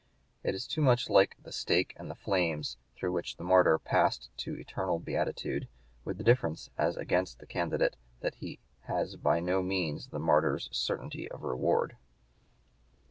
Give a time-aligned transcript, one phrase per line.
[0.43, 4.31] It is too much like the stake and the flames through which the martyr passed
[4.37, 5.67] to eternal beatitude,
[6.03, 10.69] with the difference as against the candidate that he has by no means the martyr's
[10.71, 11.97] certainty of reward.